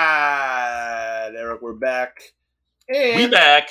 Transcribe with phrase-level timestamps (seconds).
[0.00, 2.34] Alright, Eric, we're back.
[2.88, 3.68] And We back.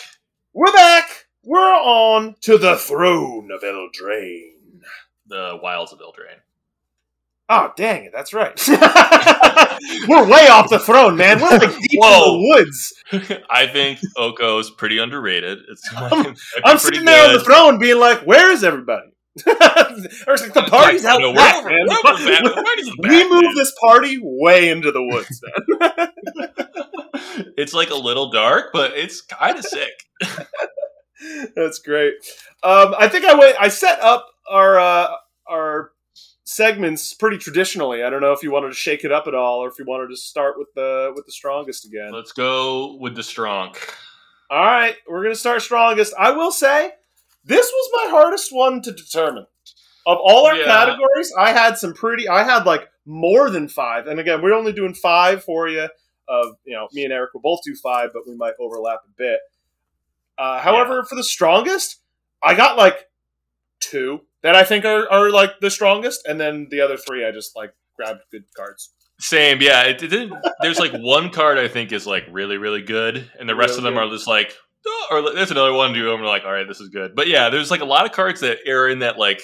[0.54, 1.27] We're back.
[1.43, 4.82] We're on to the throne of Eldraine.
[5.27, 6.41] The wilds of Eldraine.
[7.52, 8.54] Oh, dang it, that's right.
[10.08, 11.42] we're way off the throne, man.
[11.42, 12.36] We're like deep Whoa.
[12.36, 12.94] in the woods.
[13.50, 15.57] I think Oko is pretty underrated.
[15.70, 19.07] It's I'm- I'm sitting there on the throne being like, where is everybody?
[19.48, 19.54] Or
[20.38, 21.74] like, the party's out no, back, man.
[21.88, 22.43] we're- we're back.
[22.43, 23.56] The party's We back, moved man.
[23.56, 25.42] this party way into the woods,
[25.79, 26.10] man.
[27.57, 29.93] It's like a little dark, but it's kind of sick.
[31.56, 32.14] That's great.
[32.64, 33.56] Um, I think I went.
[33.59, 35.09] I set up our uh,
[35.48, 35.92] our
[36.50, 38.03] segments pretty traditionally.
[38.03, 39.86] I don't know if you wanted to shake it up at all, or if you
[39.86, 42.12] wanted to start with the with the strongest again.
[42.12, 43.76] Let's go with the strong.
[44.50, 46.14] All right, we're gonna start strongest.
[46.18, 46.92] I will say
[47.46, 49.46] this was my hardest one to determine.
[50.08, 50.66] Of all our Yeah.
[50.66, 52.28] categories, I had some pretty.
[52.28, 55.88] I had like more than five, and again, we're only doing five for you.
[56.28, 59.12] Of you know, me and Eric will both do five, but we might overlap a
[59.16, 59.40] bit.
[60.38, 61.98] Uh, however, for the strongest,
[62.42, 63.06] I got like
[63.80, 67.32] two that I think are, are like the strongest, and then the other three I
[67.32, 68.94] just like grabbed good cards.
[69.20, 69.84] Same, yeah.
[69.84, 70.34] It, it didn't.
[70.62, 73.84] There's like one card I think is like really, really good, and the rest of
[73.84, 74.04] them good.
[74.08, 74.56] are just like,
[74.88, 77.16] oh, or there's another one do, and we're like, all right, this is good.
[77.16, 79.42] But yeah, there's like a lot of cards that are in that like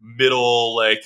[0.00, 1.04] middle like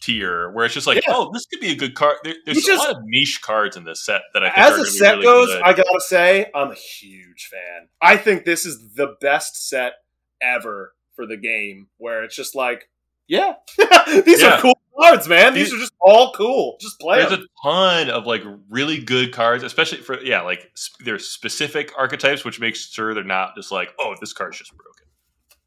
[0.00, 1.14] tier where it's just like, Yeah.
[1.14, 2.16] oh, this could be a good card.
[2.24, 4.70] There, there's just- a lot of niche cards in this set that I think As
[4.70, 5.62] are a gonna be set really goes, good.
[5.62, 7.88] I gotta say, I'm a huge fan.
[8.02, 9.94] I think this is the best set
[10.42, 12.88] ever for the game, where it's just like,
[13.28, 13.54] yeah,
[14.24, 14.56] these Yeah.
[14.56, 15.54] are cool cards, man.
[15.54, 16.76] These These- are just all cool.
[16.80, 17.42] Just play There's them.
[17.64, 22.44] a ton of like really good cards, especially for yeah, like sp- there's specific archetypes,
[22.44, 25.06] which makes sure they're not just like, oh, this card's just broken.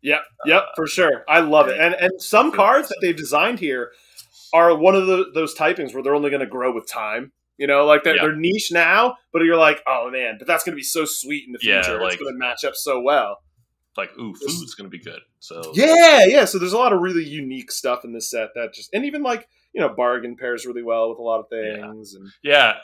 [0.04, 1.26] Yep, yep, uh, for sure.
[1.28, 1.80] I love it.
[1.80, 3.92] And and some cards that they've designed here
[4.54, 7.32] are one of the, those typings where they're only going to grow with time.
[7.58, 8.22] You know, like they're, Yeah.
[8.22, 11.46] they're niche now, but you're like, oh man, but that's going to be so sweet
[11.48, 12.00] in the Yeah, future.
[12.00, 13.40] like- it's going to match up so well.
[13.98, 15.20] Like, ooh, food's gonna be good.
[15.40, 16.46] So Yeah, yeah.
[16.46, 19.24] So there's a lot of really unique stuff in this set that just, and even
[19.24, 22.14] like you know, bargain pairs really well with a lot of things.
[22.16, 22.76] And Yeah,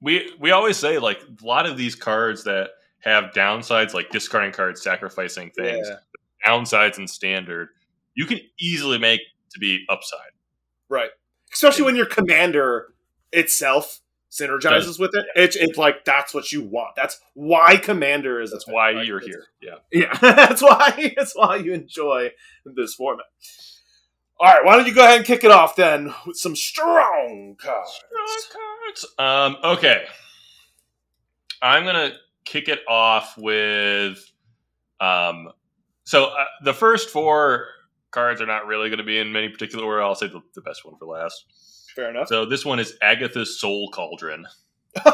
[0.00, 2.70] we we always say like a lot of these cards that
[3.00, 5.96] have downsides, like discarding cards, sacrificing things, Yeah.
[6.46, 7.68] downsides in standard,
[8.14, 9.20] you can easily make
[9.52, 10.20] to be upside.
[10.88, 11.10] right,
[11.52, 12.94] especially when your commander
[13.32, 14.00] itself
[14.32, 15.26] synergizes with it.
[15.36, 16.96] It's it's like that's what you want.
[16.96, 18.50] That's why commander is.
[18.50, 19.44] That's why you're here.
[19.60, 19.76] Yeah.
[19.92, 21.12] Yeah, that's why.
[21.16, 22.30] That's why you enjoy
[22.64, 23.26] this format.
[24.40, 27.56] All right, why don't you go ahead and kick it off then with some strong
[27.58, 28.00] cards?
[28.08, 29.06] Strong cards.
[29.18, 30.04] Um, okay.
[31.60, 32.12] I'm gonna
[32.44, 34.18] kick it off with
[35.00, 35.50] um
[36.04, 37.68] so uh, the first four
[38.10, 40.02] cards are not really going to be in any particular order.
[40.02, 41.44] I'll say the, the best one for last.
[41.94, 42.28] Fair enough.
[42.28, 44.46] So this one is Agatha's Soul Cauldron.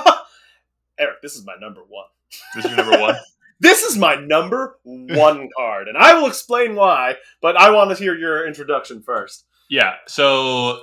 [0.99, 2.07] Eric, this is my number one.
[2.55, 3.17] This is your number one.
[3.61, 7.17] This is my number one card, and I will explain why.
[7.43, 9.47] But I want to hear your introduction first.
[9.69, 9.95] Yeah.
[10.07, 10.83] So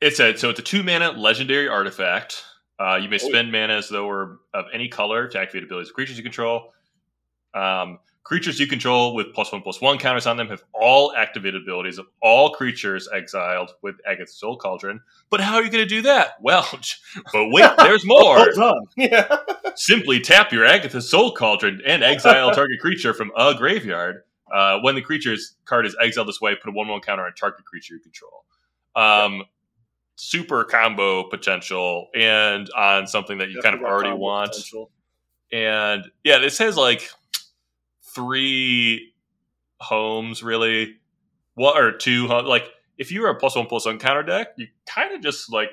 [0.00, 2.44] it's a so it's a two mana legendary artifact.
[2.78, 3.28] Uh, you may Oh, yeah.
[3.30, 6.72] spend mana as though were of any color to activate abilities of creatures you control.
[7.52, 7.98] Um,
[8.28, 11.96] creatures you control with plus one plus one counters on them have all activated abilities
[11.96, 15.00] of all creatures exiled with Agatha's Soul Cauldron.
[15.30, 16.34] But how are you going to do that?
[16.42, 16.68] Well,
[17.32, 18.36] but wait, there's more.
[18.36, 18.86] Hold on.
[18.98, 19.34] Yeah.
[19.76, 24.24] Simply tap your Agatha's Soul Cauldron and exile target creature from a graveyard.
[24.52, 27.32] Uh, when the creature's card is exiled this way, put a 1 1 counter on
[27.32, 28.44] target creature you control.
[28.94, 29.44] Um,
[30.16, 34.50] super combo potential and on something that you kind of already want.
[34.50, 34.90] potential.
[35.50, 37.10] And yeah, this has like
[38.18, 39.12] three
[39.80, 40.96] homes really.
[41.54, 42.48] What or two homes.
[42.48, 45.52] Like, if you were a plus one plus one counter deck, you kind of just
[45.52, 45.70] like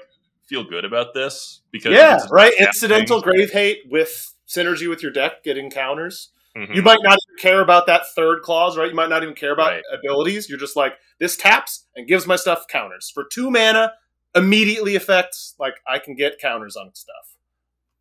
[0.48, 2.54] feel good about this because Yeah, right.
[2.60, 3.24] Incidental things.
[3.36, 6.30] grave hate with synergy with your deck, getting counters.
[6.56, 6.76] Mhm.
[6.76, 8.90] You might not even care about that third clause, right?
[8.90, 9.84] You might not even care about Right.
[9.92, 10.48] abilities.
[10.50, 13.12] You're just like, this taps and gives my stuff counters.
[13.14, 13.94] For two mana,
[14.36, 17.36] immediately affects, like, I can get counters on stuff.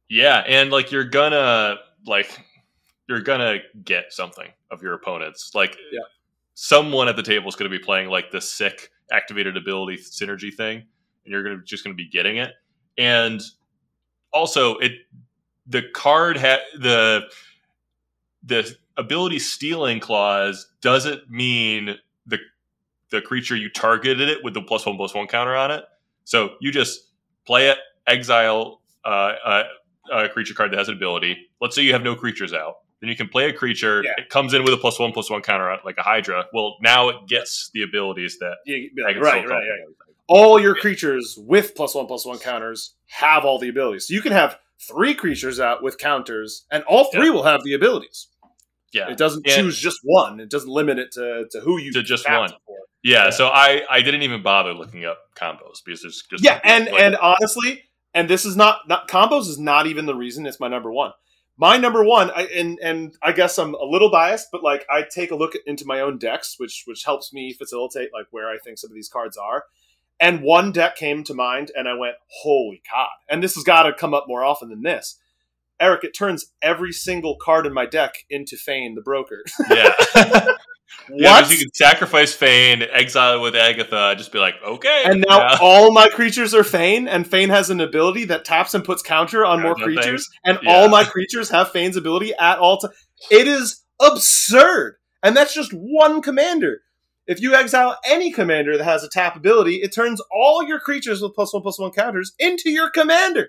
[0.09, 2.39] Yeah, and like you're gonna like
[3.09, 5.55] you're gonna get something of your opponents.
[5.55, 6.01] Like Yeah.
[6.55, 10.79] someone at the table is gonna be playing like the sick activated ability synergy thing,
[11.25, 12.53] and you're gonna just gonna be getting it.
[12.99, 13.41] And
[14.33, 14.93] also it
[15.67, 17.31] the card ha the
[18.43, 21.97] the ability stealing clause doesn't mean
[22.27, 22.39] the
[23.11, 25.85] the creature you targeted it with the plus one plus one counter on it.
[26.25, 27.13] So you just
[27.47, 29.65] play it, exile uh, uh,
[30.13, 31.37] a creature card that has an ability.
[31.61, 32.77] Let's say you have no creatures out.
[33.01, 34.03] Then you can play a creature.
[34.05, 34.13] Yeah.
[34.19, 36.47] It comes in with a plus one plus one counter, uh, like a Hydra.
[36.53, 39.81] Well, now it gets the abilities that You- like, right, right, right.
[40.27, 44.07] All your creatures with plus one plus one counters have all the abilities.
[44.09, 47.75] So you can have three creatures out with counters, and all three will have the
[47.75, 48.29] abilities.
[48.93, 49.57] Yeah, It doesn't Yeah.
[49.57, 50.41] choose just one.
[50.41, 52.51] It doesn't limit it to, to who you To just one.
[53.03, 53.25] yeah.
[53.25, 53.31] Yeah.
[53.31, 57.01] So I I didn't even bother looking up combos because there's just Yeah, and like-
[57.03, 57.83] and honestly,
[58.15, 61.13] and this is not not combos is not even the reason it's my number one.
[61.57, 65.03] My number one, I, and and I guess I'm a little biased, but like I
[65.03, 68.59] take a look into my own decks, which which helps me facilitate like where I
[68.59, 69.65] think some of these cards are.
[70.21, 73.85] And one deck came to mind, and I went, "Holy God!" And this has got
[73.85, 75.19] to come up more often than this.
[75.81, 79.45] Eric, it turns every single card in my deck into Fain the Broker.
[79.71, 79.93] yeah.
[81.11, 81.43] Yeah, what?
[81.43, 85.03] because you can sacrifice Fain, exile with Agatha, just be like, okay.
[85.05, 85.59] And now yeah.
[85.61, 89.45] all my creatures are Fain, and Fain has an ability that taps and puts counter
[89.45, 90.01] on Yeah, more no thanks.
[90.03, 90.75] creatures, and Yeah.
[90.75, 92.95] all my creatures have Fain's ability at all times.
[93.31, 96.81] It is absurd, and that's just one commander.
[97.27, 101.23] If you exile any commander that has a tap ability, it turns all your creatures
[101.23, 103.49] with plus one plus one counters into your commander.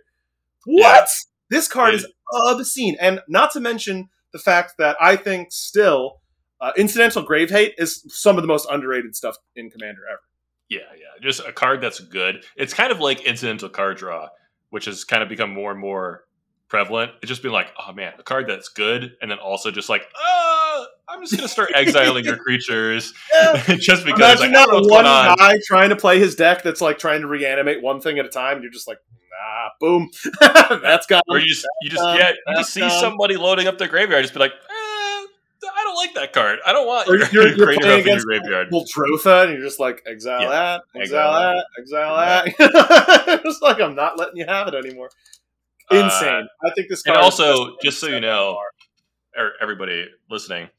[0.66, 1.08] What?
[1.50, 6.22] This card is obscene, and not to mention the fact that I think still
[6.62, 10.22] uh, incidental grave hate is some of the most underrated stuff in Commander ever.
[10.70, 11.22] Yeah, yeah.
[11.22, 12.44] Just a card that's good.
[12.56, 14.30] It's kind of like incidental card draw,
[14.70, 16.26] which has kind of become more and more
[16.68, 17.12] prevalent.
[17.22, 20.04] It's just been like, oh man, a card that's good, and then also just like,
[20.20, 23.14] uh, I'm just gonna start exiling your creatures
[23.80, 24.42] just because.
[24.42, 25.36] Imagine like, that know one on.
[25.38, 28.30] guy trying to play his deck that's like trying to reanimate one thing at a
[28.30, 28.56] time.
[28.56, 28.98] And you're just like,
[29.46, 30.10] nah, boom,
[30.82, 33.88] that's got Or you just you just yeah you just see somebody loading up their
[33.88, 34.54] graveyard, just be like,
[35.96, 36.60] don't like that card.
[36.66, 38.68] I don't want Or your, you're- you're graveyard playing up in your against graveyard.
[39.50, 40.50] And you're just like, exile Yeah.
[40.50, 42.16] that, exile, Exile that, exile
[43.28, 43.42] that.
[43.46, 45.10] it's like I'm not letting you have it anymore.
[45.92, 46.48] Uh, Insane.
[46.64, 47.18] I think this card.
[47.18, 48.58] and also, just so you know,
[49.38, 50.70] or everybody listening,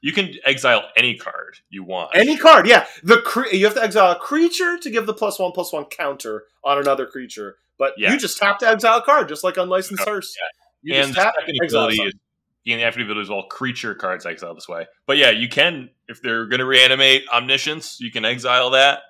[0.00, 2.10] you can exile any card you want.
[2.14, 2.86] any card, yeah.
[3.02, 5.84] The cre- you have to exile a creature to give the plus one plus one
[5.86, 8.12] counter on another creature, but Yeah.
[8.12, 10.34] you just tap to exile a card, just like unlicensed hearse.
[10.82, 12.12] You and just the tap second exile ability
[12.72, 14.86] and the ability is all creature cards exile this way.
[15.06, 19.00] But yeah, you can if they're going to reanimate omniscience, you can exile that,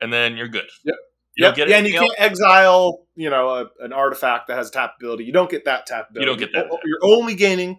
[0.00, 0.68] and then you're good.
[0.84, 0.94] Yep.
[1.36, 1.56] You Yep.
[1.56, 5.22] yeah, and you can't exile, you know, a, an artifact that has tap ability.
[5.22, 6.24] You don't get that tap ability.
[6.24, 6.66] You don't get that.
[6.84, 7.78] You're, You're only gaining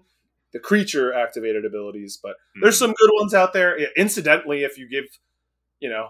[0.54, 2.62] the creature activated abilities, but hmm.
[2.62, 3.78] there's some good ones out there.
[3.78, 5.06] Yeah, Incidentally, if you give,
[5.81, 6.08] you know,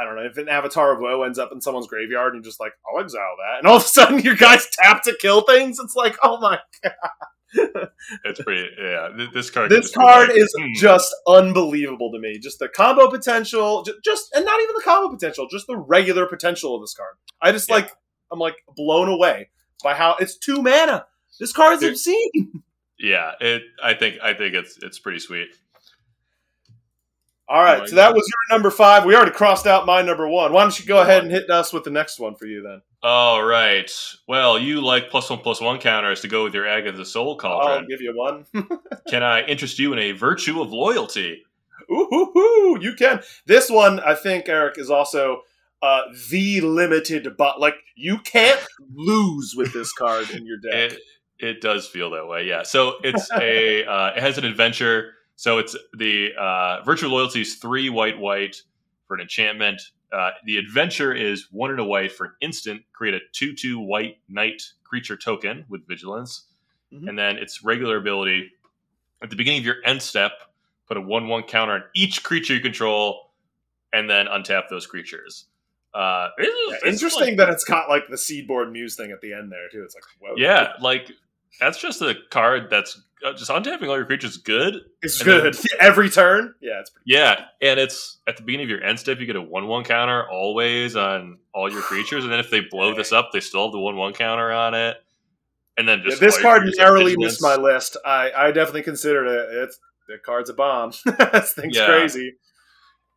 [0.00, 2.48] I don't know, if an Avatar of Woe ends up in someone's graveyard and you're
[2.48, 5.40] just like, I'll exile that, and all of a sudden your guys tap to kill
[5.42, 6.60] things, it's like, oh my
[8.24, 8.68] It's pretty.
[8.78, 9.70] Yeah, this card.
[9.70, 10.72] this card like, is hmm.
[10.74, 12.38] just unbelievable to me.
[12.38, 16.26] Just the combo potential, ju- just and not even the combo potential, just the regular
[16.26, 17.14] potential of this card.
[17.40, 17.76] I just Yeah.
[17.76, 17.92] like
[18.30, 19.50] I'm like blown away
[19.82, 21.06] by how it's two mana.
[21.38, 22.62] This card is obscene.
[22.98, 23.62] Yeah, it.
[23.82, 24.18] I think.
[24.22, 25.48] I think it's it's pretty sweet.
[27.52, 29.04] All right, Oh so that was your number five.
[29.04, 30.54] We already crossed out my number one.
[30.54, 32.80] Why don't you go ahead and hit us with the next one for you then?
[33.02, 33.92] All right.
[34.26, 37.36] Well, you like plus one plus one counters to go with your Agatha Soul I'll
[37.36, 37.86] Cauldron.
[37.88, 38.46] give you one.
[39.10, 41.42] Can I interest you in a virtue of loyalty?
[41.90, 43.20] Ooh, hoo, hoo, you can.
[43.44, 45.42] This one, I think, Eric, is also
[45.82, 48.60] uh, the limited, but like you can't
[48.94, 50.92] lose with this card in your deck.
[50.92, 50.98] It
[51.38, 52.62] it does feel that way, yeah.
[52.62, 55.12] So it's a uh, it has an adventure.
[55.42, 58.62] So it's the uh, virtue of loyalty is three white white
[59.08, 59.82] for an enchantment.
[60.12, 62.82] Uh, the adventure is one and a white for an instant.
[62.92, 66.46] Create a two two white knight creature token with vigilance,
[66.92, 67.08] Mhm.
[67.08, 68.52] and then its regular ability
[69.20, 70.30] at the beginning of your end step,
[70.86, 73.32] put a one one counter on each creature you control,
[73.92, 75.46] and then untap those creatures.
[75.92, 79.20] Uh, is- Yeah, is interesting like- that it's got like the Seedborn Muse thing at
[79.20, 79.82] the end there too.
[79.82, 81.10] It's like, whoa, Yeah, like
[81.60, 84.80] that's just a card that's uh, just untapping all your creatures good.
[85.02, 86.54] it's and then- good every turn.
[86.60, 87.04] Yeah, it's pretty.
[87.12, 90.28] Yeah, and it's at the beginning of your end step, you get a one-one counter
[90.30, 93.72] always on all your creatures, and then if they blow this up, they still have
[93.72, 94.96] the one-one counter on it.
[95.78, 97.96] And then Yeah, just this card narrowly missed my list.
[98.04, 99.48] I, I definitely considered it.
[99.64, 99.78] It's
[100.08, 100.90] the card's a bomb.
[101.32, 101.86] this thing's Yeah.
[101.86, 102.34] crazy.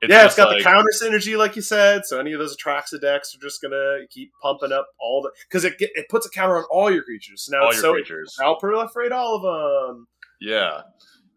[0.06, 2.06] It's yeah, it's got like- the counter synergy, like you said.
[2.06, 5.66] So any of those Atraxa decks are just gonna keep pumping up all the because
[5.66, 7.44] it get, it puts a counter on all your creatures.
[7.44, 8.38] So now all it's your so creatures.
[8.42, 9.42] I'll proliferate all of
[9.90, 10.08] them.
[10.40, 10.82] Yeah,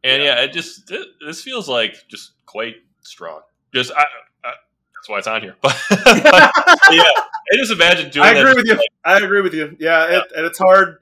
[0.04, 3.40] and yeah, it just it, this feels like just quite strong.
[3.74, 4.04] Just I,
[4.44, 4.52] I,
[4.94, 5.56] that's why it's on here.
[5.62, 6.52] But, but
[6.90, 8.26] yeah, I just imagine doing.
[8.26, 8.78] I agree with you.
[9.04, 9.76] I agree with you.
[9.78, 10.98] Yeah, It, and it's hard.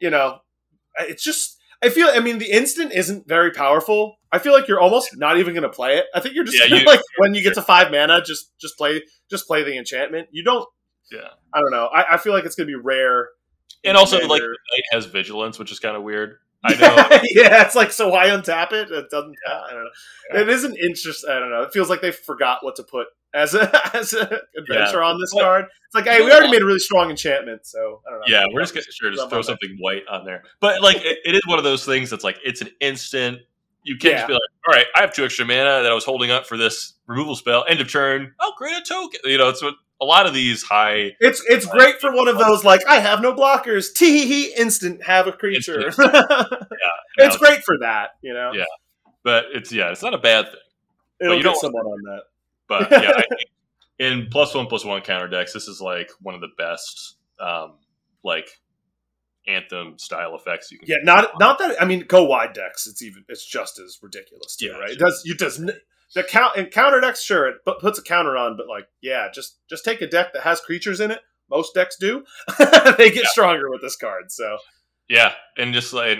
[0.00, 0.40] You know,
[0.98, 1.58] it's just.
[1.82, 2.08] I feel.
[2.08, 4.16] I mean, the instant isn't very powerful.
[4.32, 6.06] I feel like you're almost not even going to play it.
[6.14, 8.76] I think you're just Yeah, you- like when you get to five mana, just just
[8.76, 10.28] play just play the enchantment.
[10.30, 10.66] You don't.
[11.10, 11.28] Yeah.
[11.52, 11.86] I don't know.
[11.86, 13.30] I, I feel like it's going to be rare
[13.82, 14.32] And also, Commander.
[14.34, 16.36] like the knight has vigilance, which is kind of weird.
[16.62, 17.18] I know.
[17.32, 18.90] yeah, it's like so why untap it?
[18.90, 19.34] It doesn't.
[19.48, 19.90] I don't know.
[20.34, 20.40] Yeah.
[20.42, 21.24] It is an interest.
[21.28, 21.62] I don't know.
[21.62, 25.32] It feels like they forgot what to put as a as an adventure on this
[25.34, 25.64] Well, card.
[25.64, 28.24] It's like, hey, we already made a really strong enchantment, so I don't know.
[28.28, 30.42] yeah, we're just gonna sure just throw something white on there.
[30.60, 33.38] But like, it, it is one of those things that's like it's an instant.
[33.82, 36.04] You can't just be like, all right, I have two extra mana that I was
[36.04, 37.64] holding up for this removal spell.
[37.66, 38.34] End of turn.
[38.38, 39.20] Oh, create a token.
[39.24, 41.14] You know, it's what a lot of these high.
[41.20, 43.92] It's it's great for one of those like I have no blockers.
[43.94, 45.88] Tee hee hee, instant have a creature.
[45.88, 46.04] it's you
[47.28, 48.10] know, great for that.
[48.22, 48.64] You know, Yeah.
[49.24, 50.54] but it's yeah, it's not a bad thing.
[51.20, 52.22] it'll you get don't- someone on that.
[52.68, 53.50] But yeah, I think
[53.98, 57.74] in plus one plus one counter decks, this is like one of the best um
[58.22, 58.48] like
[59.46, 61.80] anthem style effects you can Yeah, not not that.
[61.82, 62.86] I mean, go wide decks.
[62.86, 63.24] It's even.
[63.28, 64.90] It's just as ridiculous too, Yeah, right?
[64.90, 65.22] It does.
[65.24, 65.60] You does
[66.14, 67.22] the count and counter decks.
[67.22, 70.32] Sure, it pu- puts a counter on, but like, yeah, just just take a deck
[70.32, 71.20] that has creatures in it.
[71.50, 72.24] Most decks do.
[72.58, 73.28] they get Yeah.
[73.30, 74.30] stronger with this card.
[74.30, 74.58] So
[75.08, 76.18] Yeah, and just like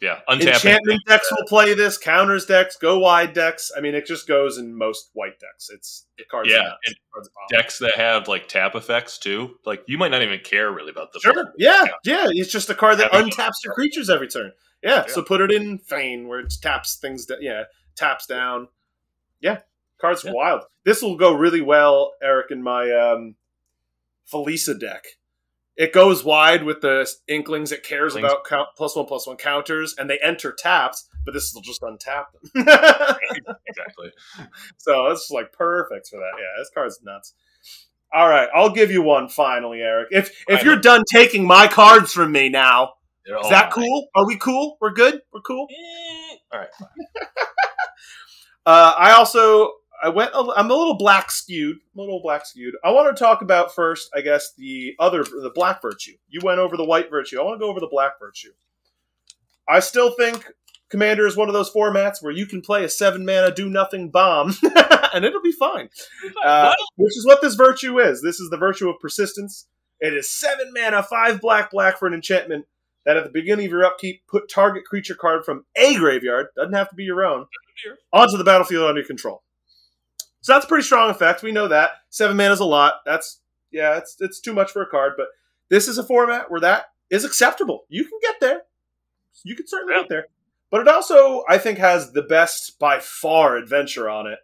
[0.00, 1.98] yeah, untapping enchantment decks will play this.
[1.98, 3.72] Counters decks, go wide decks.
[3.76, 5.68] I mean, it just goes in most white decks.
[5.74, 6.48] It's the cards.
[6.50, 9.56] Yeah, and Cards decks that have like tap effects too.
[9.66, 11.52] Like you might not even care really about the Sure.
[11.58, 12.26] Yeah, yeah.
[12.30, 14.52] It's just a card that Having- untaps your creatures every turn.
[14.84, 15.12] Yeah, Yeah.
[15.12, 17.26] So put it in Fain where it taps things.
[17.26, 17.64] Da- yeah,
[17.96, 18.68] taps down.
[19.40, 19.60] Yeah,
[20.00, 20.32] cards Yeah.
[20.32, 20.62] wild.
[20.84, 23.36] This will go really well, Eric, in my um,
[24.32, 25.04] Felisa deck.
[25.76, 27.70] It goes wide with the Inklings.
[27.70, 28.32] It cares Inklings.
[28.32, 31.08] about count, plus one plus one counters, and they enter taps.
[31.24, 32.62] But this will just untap them.
[33.66, 34.10] exactly.
[34.78, 36.32] so it's like perfect for that.
[36.36, 37.34] Yeah, this card's nuts.
[38.12, 40.08] All right, I'll give you one finally, Eric.
[40.10, 42.94] If if you're done taking my cards from me now,
[43.26, 44.08] is that cool?
[44.16, 44.78] Are we cool?
[44.80, 45.20] We're good.
[45.32, 45.68] We're cool.
[45.70, 46.68] Eh, All right.
[48.68, 49.72] Uh, I also
[50.02, 50.30] I went.
[50.34, 51.78] I'm a little black skewed.
[51.96, 52.74] A little black skewed.
[52.84, 56.12] I want to talk about first, I guess, the other the black virtue.
[56.28, 57.40] You went over the white virtue.
[57.40, 58.50] I want to go over the black virtue.
[59.66, 60.44] I still think
[60.90, 64.10] Commander is one of those formats where you can play a seven mana do nothing
[64.10, 64.54] bomb,
[65.14, 65.88] and it'll be fine.
[66.44, 68.20] Uh, which is what this virtue is.
[68.20, 69.66] This is the virtue of persistence.
[69.98, 72.66] It is seven mana, five black, black for an enchantment
[73.08, 76.74] that at the beginning of your upkeep put target creature card from a graveyard, doesn't
[76.74, 77.46] have to be your own,
[78.12, 79.42] onto the battlefield under your control.
[80.42, 81.42] So that's a pretty strong effect.
[81.42, 82.96] We know that seven mana is a lot.
[83.06, 85.14] That's yeah, it's it's too much for a card.
[85.16, 85.28] But
[85.70, 87.84] this is a format where that is acceptable.
[87.88, 88.60] You can get there.
[89.42, 90.00] You can certainly Yeah.
[90.02, 90.26] get there.
[90.70, 94.40] But it also, I think, has the best by far adventure on it,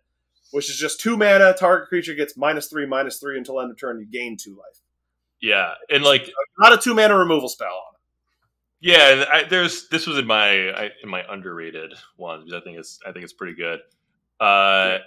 [0.52, 1.52] which is just two mana.
[1.52, 4.00] Target creature gets minus three, minus three until end of turn.
[4.00, 4.80] You gain two life.
[5.42, 7.94] Yeah, and like Not a two mana removal spell on
[8.85, 12.79] yeah, I, there's this was in my I, in my underrated ones because I think
[12.79, 13.81] it's I think it's pretty good.
[14.38, 14.99] Uh,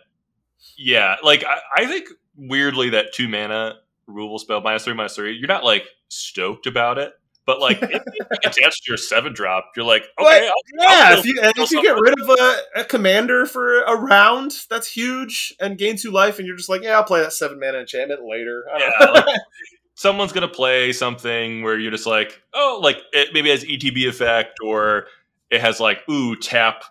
[0.75, 3.75] yeah, like I, I think weirdly that two mana
[4.07, 7.13] removal spell minus three minus three, you're not like stoked about it,
[7.45, 11.19] but like if like, attached to your seven drop, you're like okay, I'll, Yeah, I'll
[11.19, 15.53] if you if you get rid of a, a commander for a round, that's huge,
[15.59, 18.21] and gain two life, and you're just like, yeah, I'll play that seven mana enchantment
[18.27, 18.65] later.
[18.73, 19.13] I don't Yeah, know.
[19.13, 19.25] like,
[19.97, 24.59] someone's gonna play something where you're just like, oh, like it maybe has ETB effect
[24.63, 25.07] or
[25.49, 26.83] it has like ooh tap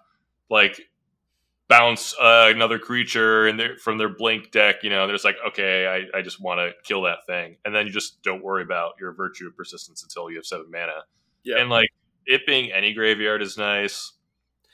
[0.50, 0.80] like
[1.68, 4.82] bounce uh, another creature and they're from their blink deck.
[4.82, 7.74] You know, they're just like, okay, I, I just want to kill that thing, and
[7.74, 11.04] then you just don't worry about your virtue of persistence until you have seven mana.
[11.44, 11.58] Yeah.
[11.60, 11.88] and like
[12.26, 14.14] it being any graveyard is nice.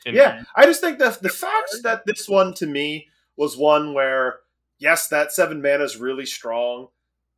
[0.06, 3.92] And Yeah, I just think that the fact that this one to me was one
[3.92, 4.40] where
[4.78, 6.88] yes, that seven mana is really strong,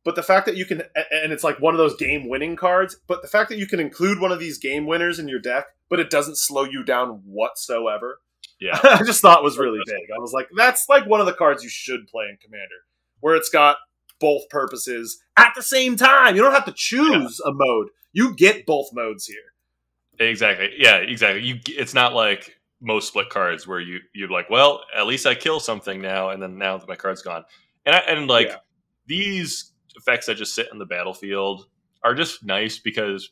[0.05, 2.95] but the fact that you can and it's like one of those game winning cards,
[3.07, 5.65] but the fact that you can include one of these game winners in your deck,
[5.89, 8.21] but it doesn't slow you down whatsoever.
[8.61, 10.09] yeah, I just thought was really big.
[10.15, 12.85] I was like, that's like one of the cards you should play in Commander,
[13.19, 13.77] where it's got
[14.21, 16.35] both purposes at the same time.
[16.37, 19.37] You don't have to choose a mode; you get both modes here.
[20.19, 20.69] Exactly.
[20.77, 21.43] Yeah, exactly.
[21.43, 25.35] You it's not like most split cards where you you're like, well, at least I
[25.35, 27.43] kill something now, and then now that my card's gone.
[27.85, 28.55] And I, and like Yeah.
[29.07, 31.67] these effects that just sit in the battlefield
[32.03, 33.31] are just nice because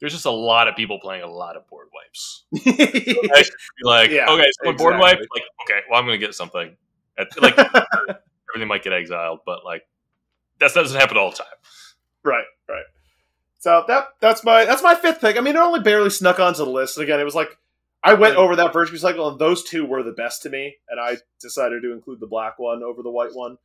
[0.00, 2.44] there's just a lot of people playing a lot of board wipes.
[2.54, 6.76] To be like, Yeah, okay, so board wipe, like, okay, well, I'm gonna get something.
[7.40, 9.82] Like everything might get exiled, but like
[10.58, 11.46] that doesn't happen all the time.
[12.22, 12.84] Right, right.
[13.58, 15.36] So that that's my that's my fifth pick.
[15.36, 16.98] I mean, it only barely snuck onto the list.
[16.98, 17.58] Again, it was like
[18.02, 20.98] I went over that virtue cycle, and those two were the best to me, and
[20.98, 23.58] I decided to include the black one over the white one,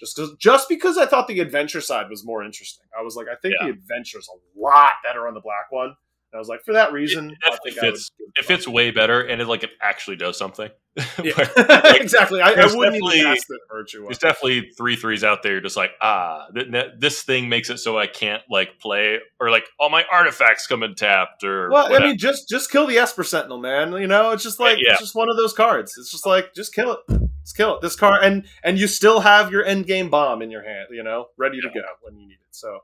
[0.00, 2.86] just because just because I thought the adventure side was more interesting.
[2.98, 3.66] I was like, I think Yeah.
[3.68, 5.94] the adventure's a lot better on the black one.
[6.32, 8.66] And I was like, for that reason, It I think I fits- give It fits
[8.66, 10.70] way better, and it like it actually does something.
[11.22, 11.32] Yeah.
[11.36, 12.40] But exactly.
[12.40, 14.02] I, I wouldn't even ask that virtue.
[14.04, 15.60] there's definitely three threes out there.
[15.60, 19.50] Just like ah, th- th- this thing makes it so I can't like play or
[19.50, 22.96] like all my artifacts come in tapped or Well, I mean, just just kill the
[22.98, 23.92] Esper Sentinel, man.
[23.92, 24.92] You know, it's just like Yeah.
[24.92, 25.94] it's just one of those cards.
[25.98, 27.82] It's just like just kill it, just kill it.
[27.82, 31.02] This car, and and you still have your end game bomb in your hand, you
[31.02, 32.40] know, ready to go when you need it.
[32.50, 32.78] So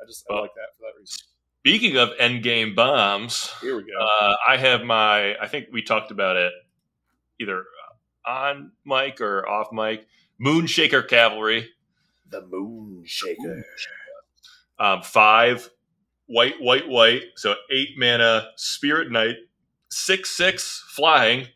[0.00, 1.18] I just I like that for that reason.
[1.60, 3.98] Speaking of end game bombs, Here we go.
[4.00, 5.36] uh, I have my.
[5.38, 6.52] I think we talked about it
[7.40, 7.64] either
[8.26, 10.06] on mic or off mic.
[10.42, 11.68] Moonshaker Cavalry,
[12.30, 13.62] the moonshaker
[14.78, 15.68] um, five
[16.26, 17.24] white, white, white.
[17.36, 19.36] So eight mana, Spirit Knight,
[19.90, 21.46] six six flying.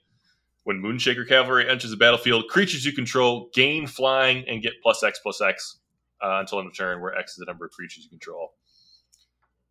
[0.64, 5.20] When Moonshaker Cavalry enters the battlefield, creatures you control gain flying and get plus X
[5.22, 5.78] plus X
[6.22, 8.54] uh, until end of turn, where X is the number of creatures you control.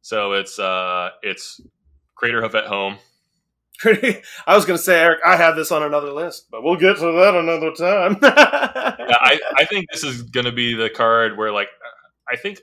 [0.02, 1.62] So it's uh, it's
[2.16, 2.98] Craterhoof at home.
[3.86, 6.98] I was going to say, Eric, I have this on another list, but we'll get
[6.98, 8.18] to that another time.
[9.06, 11.68] Yeah, I, I think this is going to be the card where like
[12.30, 12.60] I think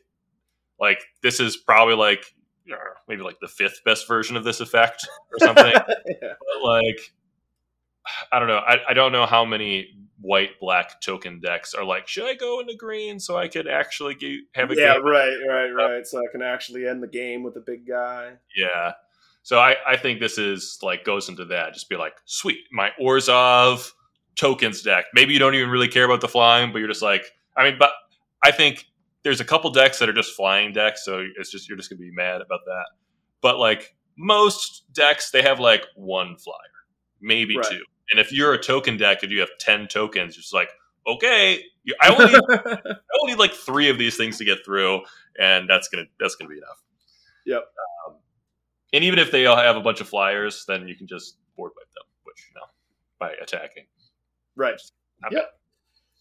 [0.79, 2.25] like this is probably like
[3.09, 5.73] maybe like the fifth best version of this effect or something.
[6.23, 6.35] Yeah.
[6.39, 7.13] But like
[8.33, 8.59] I don't know.
[8.59, 9.89] I, I don't know how many
[10.21, 12.07] white black token decks are like.
[12.07, 15.05] Should I go into green so I could actually get, have a yeah, game?
[15.07, 16.07] right, right, uh, right.
[16.07, 18.33] So I can actually end the game with the big guy.
[18.57, 18.93] Yeah.
[19.43, 21.73] So I, I think this is like goes into that.
[21.73, 23.91] Just be like, sweet, my Orzhov
[24.37, 25.07] tokens deck.
[25.15, 27.25] Maybe you don't even really care about the flying, but you're just like,
[27.57, 27.91] I mean, but
[28.45, 28.87] I think
[29.23, 32.01] there's a couple decks that are just flying decks, so it's just you're just gonna
[32.01, 32.87] be mad about that.
[33.43, 36.57] But like most decks, they have like one flyer,
[37.21, 37.67] maybe Right.
[37.67, 37.83] two.
[38.11, 40.71] And if you're a token deck and you have ten tokens, you're just like,
[41.07, 41.63] okay,
[42.03, 45.03] I only need, I only need like three of these things to get through,
[45.39, 46.83] and that's gonna that's gonna be enough.
[47.47, 47.63] Yep.
[48.09, 48.17] Um,
[48.93, 51.73] and even if they all have a bunch of flyers, then you can just board
[51.77, 52.67] wipe them, which you know,
[53.19, 53.85] by attacking.
[54.57, 54.81] right.
[55.23, 55.55] Not Yep.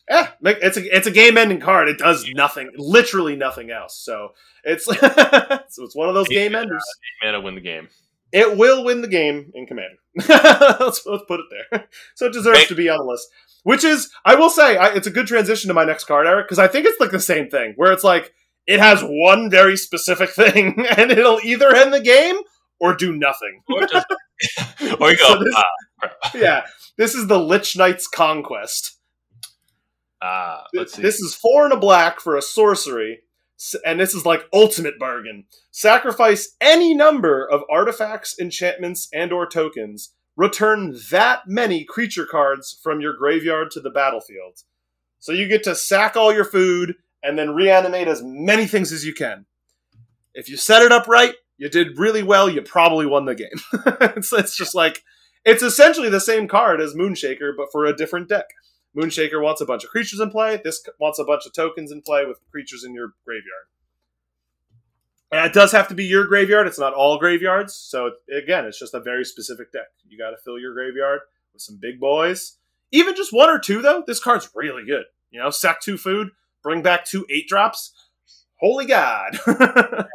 [0.09, 1.87] Yeah, it's a it's a game ending card.
[1.87, 3.95] It does nothing, literally nothing else.
[3.99, 6.61] So it's so it's one of those game Yeah.
[6.61, 6.83] enders.
[7.23, 7.89] Mana win the game.
[8.31, 9.95] It will win the game in Commander.
[10.79, 11.85] let's, let's put it there.
[12.15, 12.67] So it deserves Right.
[12.67, 13.27] to be on the list.
[13.63, 16.45] Which is, I will say, I, it's a good transition to my next card, Eric,
[16.47, 18.33] because I think it's like the same thing, where it's like
[18.67, 22.37] it has one very specific thing, and it'll either end the game
[22.79, 23.61] or do nothing.
[23.67, 24.05] Or, just,
[24.99, 26.65] or you go, So this- ah, yeah,
[26.97, 28.97] this is the Lich Knight's Conquest.
[30.21, 31.01] ah, let's see.
[31.01, 33.19] This is four and a black for a sorcery,
[33.85, 35.45] and this is like ultimate bargain.
[35.71, 40.13] Sacrifice any number of artifacts, enchantments, and/or tokens.
[40.35, 44.59] Return that many creature cards from your graveyard to the battlefield.
[45.19, 49.05] So you get to sack all your food and then reanimate as many things as
[49.05, 49.45] you can.
[50.33, 52.49] If you set it up right, you did really well.
[52.49, 53.59] You probably won the game.
[54.33, 55.03] it's just like
[55.43, 58.45] it's essentially the same card as Moonshaker, but for a different deck.
[58.97, 60.59] Moonshaker wants a bunch of creatures in play.
[60.63, 63.67] This wants a bunch of tokens in play with creatures in your graveyard.
[65.31, 66.65] And it does have to be your graveyard.
[66.65, 67.75] It's not all graveyards.
[67.75, 69.87] So again, it's just a very specific deck.
[70.07, 71.19] You got to fill your graveyard
[71.53, 72.57] with some big boys.
[72.91, 75.05] Even just one or two, though, this card's really good.
[75.29, 76.29] You know, sack two food,
[76.63, 77.93] bring back two eight drops.
[78.59, 79.39] Holy God!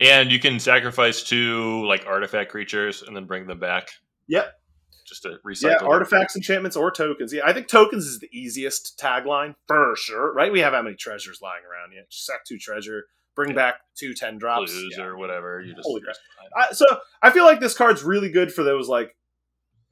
[0.00, 3.90] and you can sacrifice two like artifact creatures and then bring them back.
[4.26, 4.52] Yep.
[5.10, 5.62] Just to recycle.
[5.80, 7.32] yeah, artifacts, enchantments, or tokens.
[7.32, 10.32] Yeah, I think tokens is the easiest tagline for sure.
[10.32, 10.50] Right?
[10.52, 11.92] We have how many treasures lying around?
[11.92, 15.04] Yeah, just sack two treasure, bring back two ten drops, blues Yeah.
[15.04, 15.60] or whatever.
[15.60, 16.14] You just Holy crap.
[16.56, 16.86] I, so
[17.20, 19.16] I feel like this card's really good for those like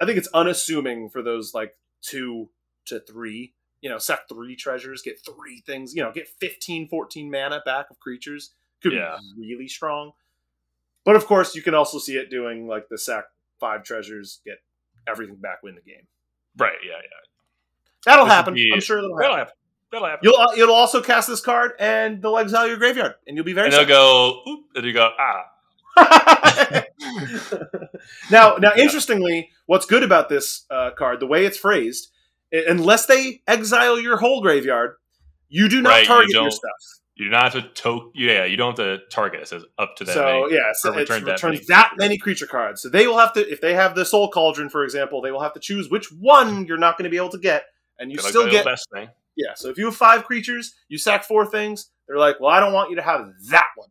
[0.00, 2.48] I think it's unassuming for those like two
[2.87, 3.54] to three.
[3.81, 7.90] You know, sack three treasures, get three things, you know, get 15, 14 mana back
[7.90, 8.52] of creatures.
[8.83, 9.18] Could Yeah.
[9.37, 10.12] be really strong.
[11.04, 13.24] But of course you can also see it doing like the sack
[13.59, 14.59] five treasures, get
[15.09, 16.07] everything back, win the game.
[16.57, 16.77] right.
[16.85, 16.92] Yeah.
[16.92, 17.01] Yeah.
[18.05, 18.55] That'll This happen.
[18.55, 19.47] be- I'm sure that'll That'll happen.
[19.49, 19.55] happen.
[19.90, 20.21] That'll happen.
[20.23, 23.53] You'll uh, you'll also cast this card and they'll exile your graveyard and you'll be
[23.55, 25.44] very and they'll go, oop, and you go, ah.
[28.31, 28.83] now, now, Yeah.
[28.83, 32.11] interestingly, what's good about this uh, card, the way it's phrased,
[32.53, 34.97] unless they exile your whole graveyard,
[35.49, 36.71] you do not Right, you target your stuff.
[37.18, 39.40] You do not have to to Yeah, you don't have to target.
[39.42, 40.54] It says up to that So many.
[40.54, 41.64] yeah, so return that returns many.
[41.68, 42.81] that many creature cards.
[42.81, 45.40] So they will have to, if they have the Soul Cauldron, for example, they will
[45.42, 47.64] have to choose which one you're not going to be able to get,
[47.98, 49.09] and you still get best thing.
[49.37, 49.54] yeah.
[49.57, 51.90] So if you have five creatures, you sack four things.
[52.07, 53.88] They're like, well, I don't want you to have that one,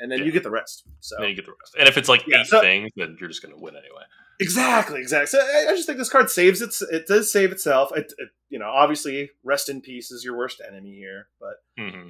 [0.00, 0.24] and then Yeah.
[0.24, 0.84] you get the rest.
[1.00, 1.76] So And then you get the rest.
[1.78, 4.02] And if it's like Yeah, eight so- things, then you're just going to win anyway.
[4.40, 5.26] Exactly, exactly.
[5.28, 6.82] So I, I just think this card saves its.
[6.82, 7.90] It does save itself.
[7.96, 12.08] It, it, you know, obviously, rest in peace is your worst enemy here, but hmm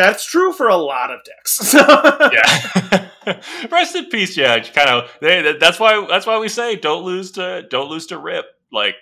[0.00, 1.74] that's true for a lot of decks.
[3.24, 3.38] Yeah.
[3.70, 4.58] Rest in peace, yeah.
[4.60, 5.10] Kind of.
[5.20, 6.06] They, that's why.
[6.08, 8.46] That's why we say don't lose to don't lose to Rip.
[8.72, 8.94] Like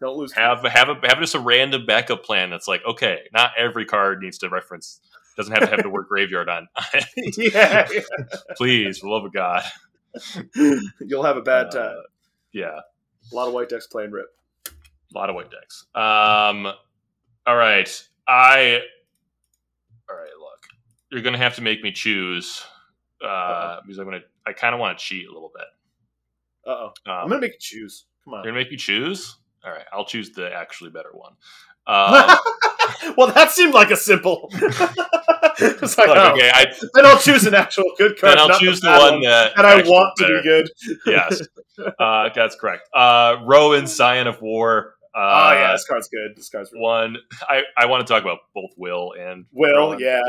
[0.00, 0.32] Don't lose.
[0.32, 2.50] have have a have just a random backup plan.
[2.50, 5.00] That's like okay, not every card needs to reference.
[5.36, 6.68] Doesn't have to have the word graveyard on.
[7.36, 8.00] yeah, yeah.
[8.56, 9.62] Please, for the love of God.
[11.00, 11.96] You'll have a bad Uh, time.
[12.52, 12.80] Yeah,
[13.30, 14.26] A lot of white decks playing Rip.
[14.66, 15.84] a lot of white decks.
[15.94, 16.66] Um,
[17.46, 18.80] all right, I.
[21.16, 22.62] All right, look, you're gonna have to make me choose
[23.24, 24.20] uh, because I'm gonna.
[24.46, 25.66] I kind of want to cheat a little bit.
[26.66, 26.86] Uh oh.
[26.86, 28.06] Um, I'm gonna make you choose.
[28.24, 28.44] Come on.
[28.44, 29.36] You're gonna make me choose.
[29.64, 31.32] All right, I'll choose the actually better one.
[31.88, 32.36] Um,
[33.16, 34.48] well, that seemed like a simple.
[34.52, 38.36] it's like, look, oh, okay, I, then I'll choose an actual good card.
[38.36, 40.68] then I'll choose the one that that I want to be good.
[41.06, 41.42] yes,
[42.00, 42.88] uh, that's correct.
[42.92, 44.96] Uh, Rowan, Scion of War.
[45.14, 46.36] Uh, oh yeah, this card's good.
[46.36, 47.16] This card's really one.
[47.48, 50.00] I, I want to talk about both Will and Will, Rowan.
[50.00, 50.22] yeah,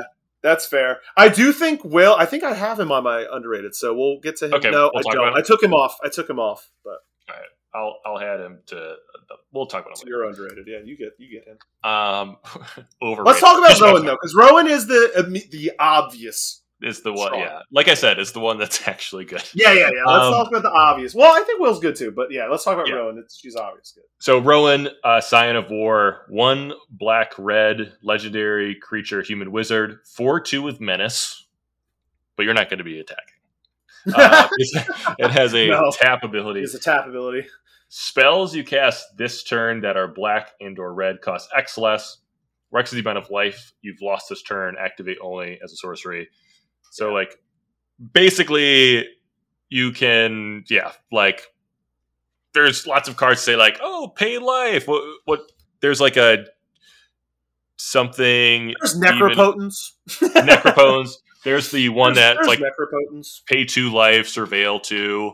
[0.47, 1.01] that's fair.
[1.17, 2.15] I do think Will.
[2.15, 4.53] I think I have him on my underrated, so we'll get to him.
[4.55, 5.37] Okay, no, we'll I don't.
[5.37, 5.97] I took him off.
[6.03, 6.99] I took him off, but
[7.73, 8.95] I'll I'll add him to.
[9.51, 10.07] We'll talk about him.
[10.07, 10.65] you're underrated.
[10.67, 11.57] Yeah, you get you get him.
[11.83, 12.37] Um,
[13.01, 13.25] overrated.
[13.25, 16.63] Let's talk about Rowan though, because Rowan is the the obvious.
[16.79, 17.27] It's the one.
[17.27, 17.39] Strong.
[17.41, 19.43] Yeah, like I said, it's the one that's actually good.
[19.55, 20.03] Yeah, yeah, yeah.
[20.05, 21.15] Let's Um, talk about the obvious.
[21.15, 22.95] Well, I think Will's good too, but yeah, let's talk about Yeah.
[22.95, 23.17] Rowan.
[23.17, 24.03] It's, she's obvious good.
[24.19, 30.61] So Rowan, uh, Scion of War, one black red legendary creature, human wizard, four two
[30.61, 31.47] with menace,
[32.35, 33.23] but you're not going to be attacking.
[34.15, 34.47] Uh,
[35.17, 35.91] it has a No.
[35.91, 36.61] tap ability.
[36.61, 37.47] Is a tap ability.
[37.89, 42.17] Spells you cast this turn that are black and or red cost X less.
[42.69, 44.75] Rex the amount of life you've lost this turn.
[44.79, 46.27] Activate only as a sorcery.
[46.91, 47.39] So like
[48.13, 49.07] basically
[49.69, 51.41] you can yeah like
[52.53, 56.45] there's lots of cards say like oh pay life what what there's like a
[57.77, 59.91] something There's even- Necropotence.
[61.43, 63.45] there's the one There's- that's there's like Necropotence.
[63.45, 65.33] pay two life surveil two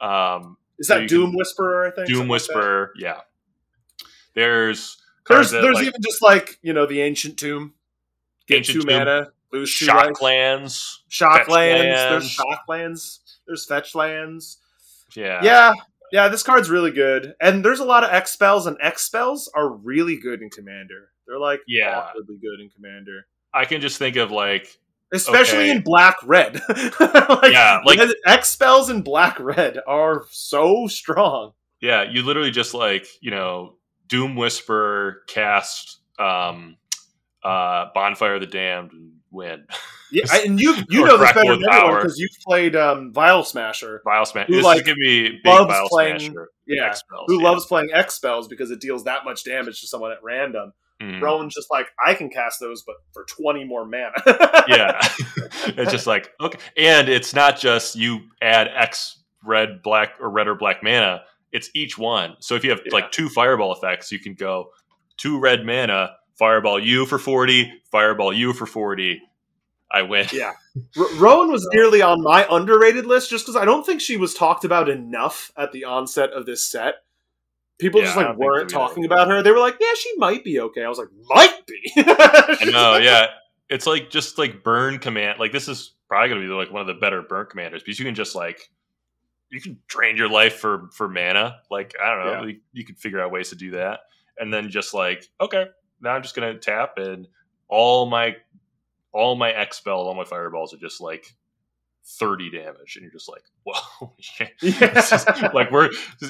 [0.00, 1.86] um Is that you Doom can- Whisperer?
[1.86, 2.34] I think Doom something like?
[2.34, 3.20] Whisperer, yeah.
[4.34, 4.96] There's
[5.28, 7.74] There's there's like, even just like you know the Ancient Tomb.
[8.46, 10.10] Get Ancient two Tomb, mana, lose two life.
[10.14, 10.98] Shocklands.
[11.10, 11.36] Shocklands.
[11.38, 12.10] Fetch lands.
[12.10, 13.18] There's Shocklands.
[13.46, 14.58] There's Fetch lands.
[15.14, 15.40] Yeah.
[15.42, 15.72] Yeah,
[16.10, 16.28] yeah.
[16.28, 19.68] This card's really good, and there's a lot of X spells, and X spells are
[19.68, 21.10] really good in Commander.
[21.26, 21.98] They're like Yeah.
[21.98, 24.78] awkwardly good in Commander, I can just think of like
[25.12, 25.70] especially Okay.
[25.72, 26.54] in Black Red.
[26.68, 31.52] like, Yeah, like- X spells in Black Red are so strong.
[31.80, 33.74] yeah, you literally just like, you know,
[34.08, 36.76] Doom Whisper cast um
[37.44, 39.66] uh Bonfire of the Damned and win.
[40.10, 44.02] Yeah, and you you know this better than anyone because you've played um, Vial Smasher.
[44.04, 44.46] Vile Smash.
[44.48, 46.48] Who, This like, is gonna be big loves Vial playing- Smasher.
[46.66, 47.24] Yeah, X spells.
[47.26, 47.48] who yeah.
[47.48, 50.72] loves playing X spells because it deals that much damage to someone at random.
[51.02, 51.20] Mhm.
[51.20, 54.12] Rowan's just like, I can cast those, but for 20 more mana.
[54.68, 55.00] yeah
[55.66, 60.46] it's just like okay and it's not just you add x red black or red
[60.46, 62.92] or black mana it's each one so if you have Yeah.
[62.94, 64.70] like two fireball effects you can go
[65.16, 66.12] two red mana
[66.42, 69.22] fireball you for 40 fireball you for 40
[69.92, 70.52] i win Yeah.
[70.98, 74.34] R- Rowan was nearly on my underrated list just because I don't think she was
[74.34, 76.94] talked about enough at the onset of this set.
[77.78, 78.80] People Yeah, just like weren't either.
[78.80, 79.42] talking about her.
[79.42, 82.96] They were like, "Yeah, she might be okay." I was like, "Might be." i know
[82.96, 83.26] yeah
[83.68, 86.80] it's like just like burn command like this is probably going to be like one
[86.80, 88.70] of the better burn commanders because you can just like
[89.50, 92.48] you can drain your life for for mana like i don't know Yeah.
[92.48, 94.00] you, you can figure out ways to do that
[94.38, 95.66] and then just like okay
[96.02, 97.26] now i'm just going to tap and
[97.68, 98.36] all my
[99.12, 101.34] all my x spells all my fireballs are just like
[102.04, 104.12] 30 damage and you're just like whoa
[104.60, 105.88] just, like we're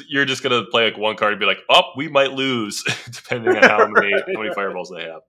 [0.09, 3.57] you're just gonna play like one card and be like oh we might lose depending
[3.57, 5.23] on how many how many fireballs they have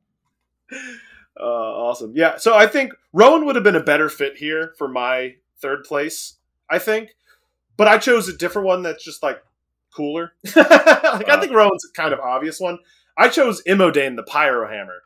[1.39, 2.13] Uh, awesome.
[2.15, 2.37] Yeah.
[2.37, 6.35] So I think Rowan would have been a better fit here for my third place.
[6.69, 7.15] I think,
[7.75, 9.41] but I chose a different one that's just like
[9.95, 10.33] cooler.
[10.55, 11.39] like I Uh.
[11.41, 12.77] think Rowan's a kind of obvious one.
[13.17, 14.97] I chose Imodane the Pyrohammer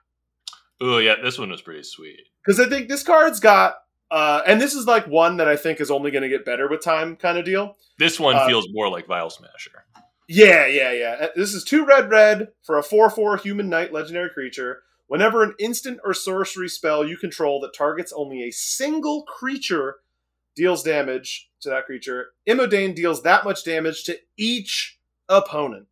[0.80, 3.76] oh yeah this one was pretty sweet because I think this card's got,
[4.10, 6.70] uh, and this is like one that I think is only going to get better
[6.70, 7.76] with time, kind of deal.
[8.00, 9.84] This one Uh, feels more like Vial Smasher.
[10.30, 11.17] Yeah, yeah, yeah.
[11.22, 14.84] Uh, This is two red red for a 4 4 human knight legendary creature.
[15.08, 19.98] Whenever an instant or sorcery spell you control that targets only a single creature
[20.56, 25.88] deals damage to that creature, Imodane deals that much damage to each opponent.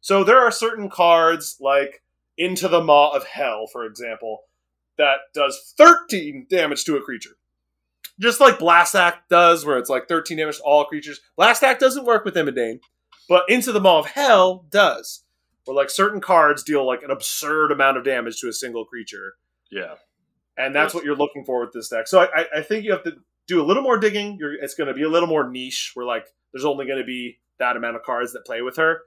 [0.00, 2.02] So there are certain cards like
[2.38, 4.42] Into the Maw of Hell, for example,
[4.98, 7.36] that does 13 damage to a creature.
[8.18, 11.20] Just like Blast Act does, where it's like 13 damage to all creatures.
[11.36, 12.80] Blast Act doesn't work with Imodane.
[13.28, 15.24] But Into the Maw of Hell does.
[15.64, 19.34] Where like certain cards deal like an absurd amount of damage to a single creature.
[19.70, 19.94] Yeah.
[20.58, 20.94] And that's Yes.
[20.94, 22.08] what you're looking for with this deck.
[22.08, 24.74] So I, I- I think you have to do a little more digging, you're, it's
[24.74, 25.92] going to be a little more niche.
[25.94, 29.02] Where like there's only going to be that amount of cards that play with her,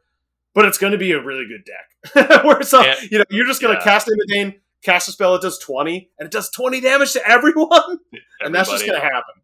[0.54, 2.44] but it's going to be a really good deck.
[2.44, 2.96] where so Yeah.
[3.12, 3.84] you know you're just going to Yeah.
[3.84, 8.00] cast Imodane, cast a spell that does 20, and it does 20 damage to everyone,
[8.42, 9.36] and that's just going to happen.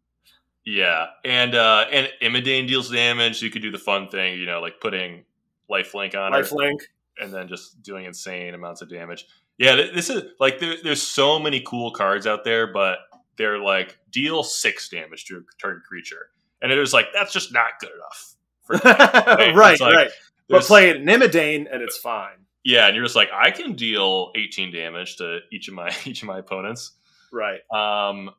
[0.65, 3.41] Yeah, and uh and Imodane deals damage.
[3.41, 5.23] You could do the fun thing, you know, like putting
[5.71, 6.81] lifelink on Lifelink.
[7.19, 9.25] and then just doing insane amounts of damage.
[9.57, 12.99] Yeah, this is like there, there's so many cool cards out there, but
[13.37, 16.29] they're like deal six damage to a target creature,
[16.61, 18.35] and it was like that's just not good enough.
[18.65, 20.11] For right, Right, like- right.
[20.49, 22.45] But There's- play it in Imodane, and it's fine.
[22.65, 26.21] yeah, and you're just like I can deal 18 damage to each of my each
[26.23, 26.91] of my opponents.
[27.31, 27.59] Right.
[27.73, 28.31] Um,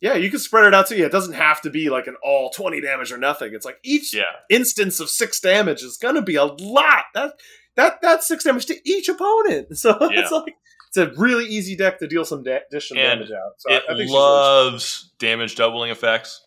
[0.00, 0.96] Yeah, you can spread it out too.
[0.96, 3.52] Yeah, it doesn't have to be like an all 20 damage or nothing.
[3.52, 7.04] It's like each yeah, instance of six damage is going to be a lot.
[7.14, 7.32] That
[7.74, 9.68] that that's six damage to each opponent.
[9.76, 10.54] So it's like
[10.88, 13.52] it's a really easy deck to deal some da- additional And damage out.
[13.58, 16.40] So it I, I loves damage doubling effects.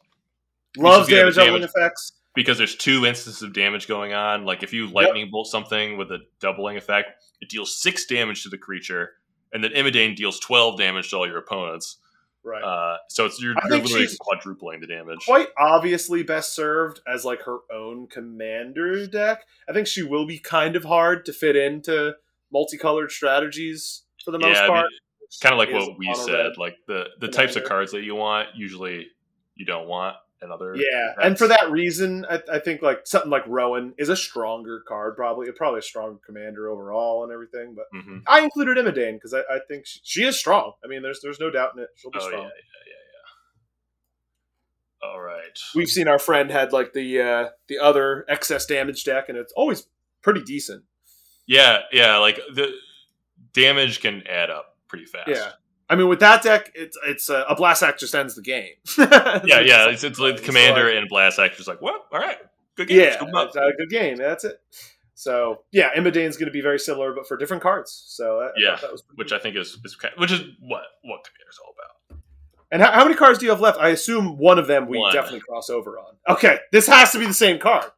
[0.78, 2.14] loves damage doubling damage- effects.
[2.34, 4.46] Because there's two instances of damage going on.
[4.46, 8.50] Like if you lightning bolt something with a doubling effect, it deals six damage to
[8.50, 9.12] the creature,
[9.52, 11.98] and then Imodane deals twelve damage to all your opponents.
[12.44, 12.64] Right.
[12.64, 15.20] Uh, so it's you're, you're literally quadrupling the damage.
[15.26, 19.44] Quite obviously best served as like her own commander deck.
[19.70, 22.16] I think she will be kind of hard to fit into
[22.52, 24.88] multicolored strategies for the most Yeah, I mean, part.
[25.42, 26.58] kind of like what we said.
[26.58, 29.08] Like the the types of cards that you want usually
[29.56, 30.76] you don't want in other.
[30.76, 34.82] Yeah, and for that reason, I, I think like something like Rowan is a stronger
[34.88, 37.76] card, probably probably a stronger commander overall and everything.
[37.76, 38.24] But Mhm.
[38.28, 40.74] I included Imodane because I, I think she, she is strong.
[40.84, 41.90] I mean, there's there's no doubt in it.
[41.96, 42.44] She'll be Oh yeah, strong.
[42.44, 42.50] yeah,
[42.88, 42.94] yeah,
[45.02, 45.08] yeah.
[45.10, 45.60] All right.
[45.76, 49.54] We've seen our friend had like the uh, the other excess damage deck, and it's
[49.54, 49.88] always
[50.22, 50.84] pretty decent.
[51.48, 52.18] Yeah, yeah.
[52.18, 52.72] Like the
[53.54, 55.28] damage can add up pretty fast.
[55.30, 55.52] Yeah.
[55.92, 58.70] I mean, with that deck, it's it's uh, a blast act just ends the game.
[58.98, 59.90] yeah, yeah.
[59.90, 62.38] It's, it's like commander and blast act just like, well, all right,
[62.78, 63.00] good game.
[63.02, 63.48] yeah, scoop 'em up.
[63.48, 64.16] it's a good game.
[64.18, 64.60] That's it.
[65.16, 67.92] So yeah, Imodane's going to be very similar, but for different cards.
[68.08, 69.38] So I, I Yeah, thought that was which cool.
[69.38, 72.22] I think is, is which is what what commander's all about.
[72.72, 73.78] And how, how many cards do you have left?
[73.80, 75.14] I assume one of them we One.
[75.14, 76.16] definitely cross over on.
[76.30, 77.92] Okay, this has to be the same card.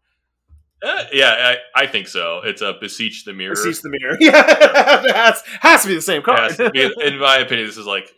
[0.83, 2.41] Uh, yeah, I, I think so.
[2.43, 3.55] It's a beseech the mirror.
[3.55, 4.17] Beseech the mirror.
[4.19, 6.55] Yeah, it has, has to be the same card.
[6.73, 8.13] Yes, in my opinion, this is like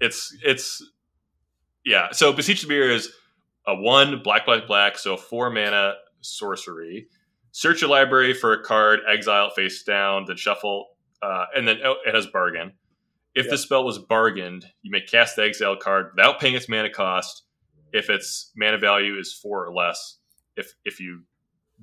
[0.00, 0.82] it's it's
[1.84, 2.08] yeah.
[2.12, 3.12] So beseech the mirror is
[3.66, 7.08] a one black black black, so four mana sorcery.
[7.52, 10.88] Search your library for a card, exile it face down, then shuffle,
[11.22, 12.72] uh, and then oh, it has bargain.
[13.34, 13.52] If Yeah.
[13.52, 17.44] the spell was bargained, you may cast the exile card without paying its mana cost.
[17.92, 20.18] If its mana value is four or less,
[20.56, 21.22] if if you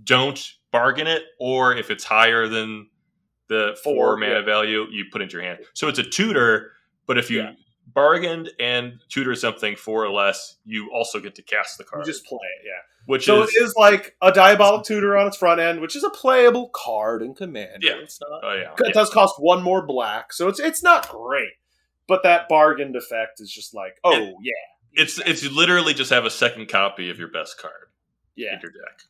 [0.03, 2.89] don't bargain it, or if it's higher than
[3.47, 4.41] the four, Four, mana yeah.
[4.41, 5.59] value, you put into your hand.
[5.73, 6.71] So it's a tutor,
[7.05, 7.53] but if you Yeah.
[7.87, 12.05] bargained and tutor something four or less, you also get to cast the You card,
[12.05, 12.81] just play it, yeah.
[13.05, 16.03] which So is it is like a diabolic tutor on its front end, which is
[16.03, 17.77] a playable card in Commander.
[17.85, 17.93] Yeah.
[18.01, 18.41] It's not.
[18.43, 21.53] oh yeah, It does cost one more black, so it's it's not great.
[22.07, 26.09] But that bargained effect is just like, oh It- yeah, it's it's you literally just
[26.11, 27.89] have a second copy of your best card
[28.35, 28.55] yeah.
[28.55, 29.03] in your deck.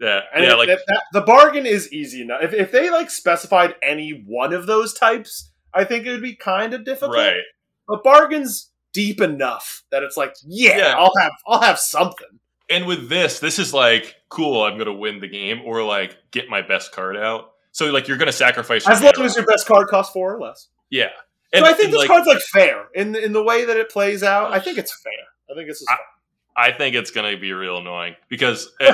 [0.00, 2.42] Yeah, And yeah, it- like that- that- the bargain is easy enough.
[2.42, 6.34] If, if they like specified any one of those types, I think it would be
[6.36, 7.16] kind of difficult.
[7.16, 7.40] right.
[7.88, 10.94] But bargain's deep enough that it's like, yeah, Yeah.
[10.96, 12.38] I'll have I'll have something.
[12.70, 14.62] And with this, this is like cool.
[14.62, 17.52] I'm gonna win the game, or like get my best card out.
[17.72, 20.40] So like you're gonna sacrifice your As long as your best card costs four or
[20.40, 20.68] less.
[20.90, 21.08] yeah.
[21.54, 23.88] So I think and, this like, card's like fair in in the way that it
[23.90, 24.52] plays out.
[24.52, 25.12] I think it's fair.
[25.50, 26.66] I think this is I-.
[26.68, 28.90] I think it's going to be real annoying because in,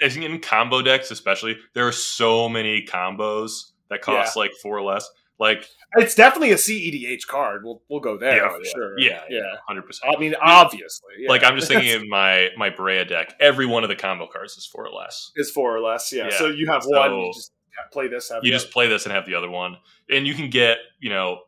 [0.00, 5.08] in combo decks, especially, there are so many combos that cost like four or less.
[5.40, 5.64] Like,
[5.96, 7.62] It's definitely a CEDH card.
[7.64, 8.70] We'll we'll go there Yeah, for yeah.
[8.74, 8.98] sure.
[8.98, 9.38] yeah, yeah.
[9.38, 10.12] yeah, hundred percent.
[10.16, 11.28] I mean, obviously, yeah.
[11.30, 14.56] Like, I'm just thinking in my my Breya deck, every one of the combo cards
[14.56, 15.30] is four or less.
[15.36, 16.12] is four or less.
[16.12, 16.24] Yeah.
[16.30, 16.38] Yeah.
[16.38, 17.12] So you have So- one.
[17.14, 17.52] You just
[17.92, 18.28] play this.
[18.30, 19.76] Have You just play this and have the other one,
[20.10, 21.42] and you can get you know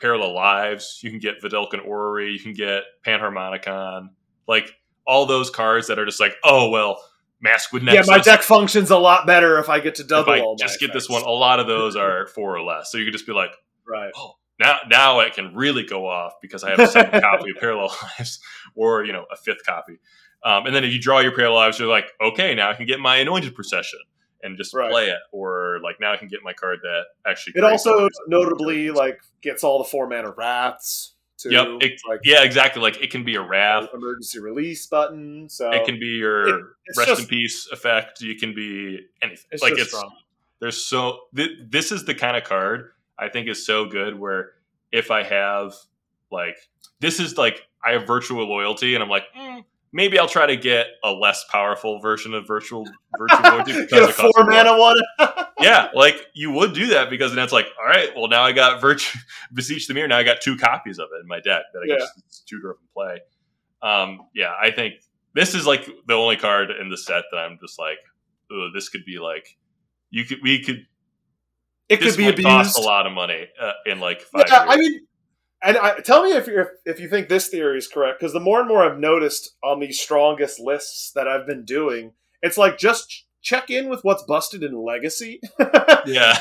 [0.00, 1.00] parallel lives.
[1.02, 2.32] You can get Vedalken Orrery.
[2.32, 4.08] You can get Panharmonicon.
[4.48, 4.74] Like
[5.06, 7.02] all those cards that are just like, oh well,
[7.44, 10.32] Mask with yeah, my deck functions a lot better if I get to if double
[10.32, 12.90] I all my just get this one, a lot of those are four or less.
[12.90, 13.50] So you could just be like,
[13.86, 14.10] Right.
[14.16, 17.60] oh, now now I can really go off because I have a second copy of
[17.60, 18.40] Parallel Lives
[18.74, 20.00] or you know a fifth copy.
[20.42, 22.86] Um, and then if you draw your Parallel Lives, you're like, okay, now I can
[22.86, 24.00] get my Anointed Procession
[24.42, 24.90] and just Right.
[24.90, 27.54] play it, or like now I can get my card that actually.
[27.56, 31.13] It also notably like gets all the four mana wraths.
[31.44, 31.50] Too.
[31.54, 32.80] Yep, it- like yeah, exactly.
[32.82, 33.88] Like it can be a wrath.
[33.94, 35.48] emergency release button.
[35.48, 36.64] So It can be your It-
[36.96, 38.20] rest just- in peace effect.
[38.20, 39.44] You can be anything.
[39.52, 40.12] it's like just it's strong.
[40.60, 44.52] there's so th- this is the kind of card I think is so good where
[44.90, 45.74] if I have
[46.30, 46.56] like
[47.00, 49.62] this is like I have virtual loyalty, and I'm like, mm,
[49.94, 52.84] maybe I'll try to get a less powerful version of virtual
[53.16, 54.96] virtual loyalty Get because a it costs four mana one.
[55.60, 58.52] Yeah, like you would do that because then it's like, all right, well now I
[58.52, 59.18] got virtue
[59.54, 60.08] beseech the mirror.
[60.08, 62.06] Now I got two copies of it in my deck that I can Yeah.
[62.26, 63.20] just tutor up and play.
[63.88, 64.94] Um, yeah, I think
[65.32, 67.98] this is like the only card in the set that I'm just like,
[68.74, 69.46] this could be like,
[70.10, 70.86] you could we could
[71.88, 72.46] It could be abused.
[72.46, 74.70] cost a lot of money uh, in like five Yeah, years.
[74.70, 75.06] I mean,
[75.64, 78.32] and I, tell me if you if, if you think this theory is correct, because
[78.32, 82.58] the more and more I've noticed on these strongest lists that I've been doing, it's
[82.58, 85.40] like just ch- check in with what's busted in Legacy,
[86.06, 86.38] yeah,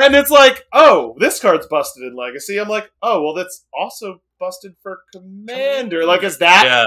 [0.00, 2.58] and it's like, oh, this card's busted in Legacy.
[2.58, 6.04] I'm like, oh, well, that's also busted for Commander.
[6.04, 6.84] Like, is that yeah.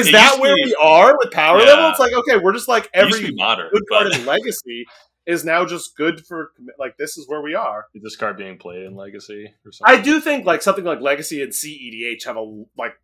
[0.00, 1.66] is It that where be- we are with power Yeah.
[1.66, 1.90] level?
[1.90, 4.26] It's like, okay, we're just like It used to every modern, good card but in
[4.26, 4.84] Legacy
[5.28, 7.86] is now just good for like this is where we are.
[7.94, 9.96] is this card being played in Legacy or something?
[9.98, 12.94] I do think like something like Legacy and CEDH have a like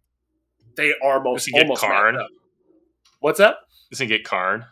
[0.76, 2.16] they are most get almost Karn.
[2.16, 2.28] up.
[3.20, 3.56] What's that?
[3.96, 4.64] Can get Karn.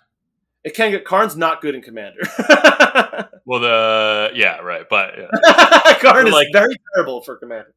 [0.65, 2.23] It can get Karn's not good in Commander.
[3.45, 5.95] Well, the yeah, right, but yeah.
[6.01, 7.75] Karn is Like- very terrible for Commander,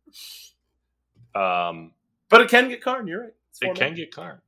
[1.33, 1.91] um,
[2.29, 3.07] but it can get Karn.
[3.07, 3.33] You're right.
[3.49, 4.39] It's it can get Karn.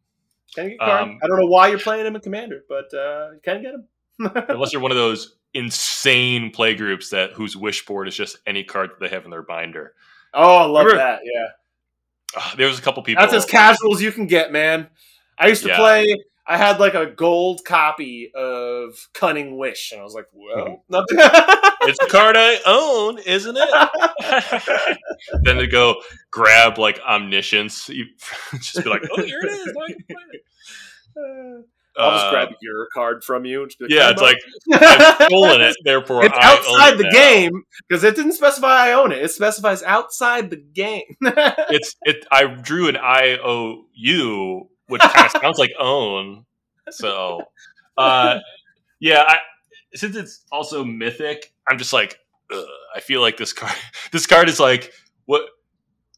[0.53, 1.03] can get Karn.
[1.03, 3.73] um, I don't know why you're playing him in Commander, but uh, you can get
[3.73, 3.85] him.
[4.49, 8.63] unless you're one of those insane play groups that whose wish board is just any
[8.63, 9.93] card that they have in their binder.
[10.34, 11.21] oh, I love Remember- that.
[11.23, 11.47] Yeah,
[12.36, 13.21] Uh, there was a couple people.
[13.21, 14.89] that's as casual as you can get, man.
[15.39, 15.77] I used to Yeah.
[15.77, 16.06] play.
[16.49, 21.17] I had like a gold copy of Cunning Wish, and I was like, well, nothing.
[21.82, 24.97] it's a card I own, isn't it?
[25.43, 26.01] then to go
[26.32, 28.06] grab like omniscience, you
[28.53, 29.51] just be like, oh, here it
[31.17, 31.65] is.
[31.97, 32.10] Now I can play it.
[32.10, 33.62] I'll just Uh, grab your card from you.
[33.62, 34.38] And just be like, Yeah, it's "Come like
[34.81, 37.10] on." I've stolen it, therefore it's I own outside it the now.
[37.12, 39.23] game because it didn't specify I own it.
[39.23, 41.03] It specifies outside the game.
[41.69, 42.25] It's it.
[42.31, 46.45] I drew an I O U, which kind of sounds like own.
[46.89, 47.43] So,
[47.97, 48.39] uh,
[48.99, 49.23] yeah.
[49.27, 49.38] I,
[49.93, 52.19] since it's also mythic, I'm just like,
[52.51, 52.63] ugh,
[52.95, 53.73] I feel like this card.
[54.12, 54.93] This card is like
[55.25, 55.43] what.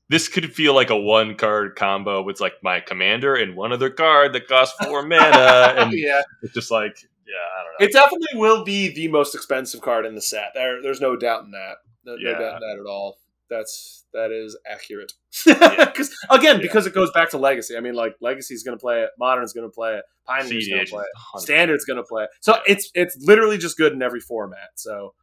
[0.09, 3.89] This could feel like a one card combo with like my commander and one other
[3.89, 7.85] card that costs four mana, and yeah, it's just like, yeah, I don't know.
[7.87, 10.51] it definitely will be the most expensive card in the set.
[10.55, 11.75] There, there's no doubt in that.
[12.05, 13.17] No, no doubt in that at all.
[13.51, 15.11] That's that is accurate.
[15.45, 16.61] Because again, Yeah.
[16.61, 17.75] because it goes back to legacy.
[17.77, 20.85] I mean, like legacy's going to play it, modern's going to play it, pioneer's going
[20.85, 21.37] to play it.
[21.37, 21.45] is 100%.
[21.45, 22.29] Standard's going to play it.
[22.41, 24.69] So it's it's literally just good in every format.
[24.75, 25.13] So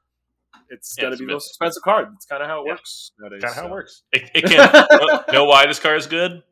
[0.70, 2.08] it's Yeah, going to be the most expensive card.
[2.12, 2.72] That's kind of how it Yeah.
[2.72, 3.42] works nowadays.
[3.42, 4.02] Kind of how it works.
[4.12, 4.56] It, it can
[5.00, 6.42] know- know why this card is good.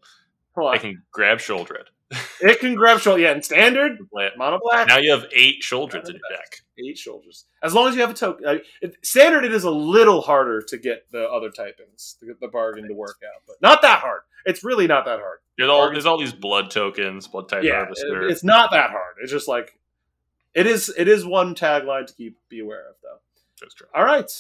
[0.55, 0.75] Hold on.
[0.75, 1.85] I can grab Sheoldred.
[2.41, 3.21] It can grab Sheoldred.
[3.23, 3.99] Yeah, in standard,
[4.37, 6.61] mono black, Now you have eight Sheoldreds in your deck.
[6.79, 7.45] eight Sheoldreds.
[7.63, 8.47] As long as you have a token.
[8.47, 12.39] Uh, it, standard, it is a little harder to get the other typings, to get
[12.41, 14.21] the bargain to work out, but not that hard.
[14.47, 15.39] It's really not that hard.
[15.59, 18.25] There's all there's all these blood tokens, Bloodtithe yeah, harvester.
[18.25, 19.15] it- it's not that hard.
[19.23, 19.79] It's just like
[20.55, 20.93] it is.
[20.97, 23.19] It is one tagline to keep be aware of, though.
[23.61, 23.87] That's true.
[23.95, 24.31] All right,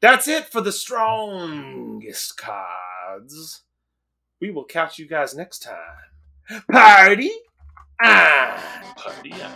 [0.00, 3.62] that's it for the strongest cards.
[4.40, 6.62] We will catch you guys next time.
[6.70, 7.30] Party
[8.02, 8.58] on.
[8.96, 9.52] Party on.